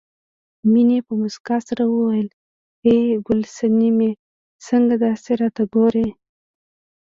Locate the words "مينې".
0.71-0.99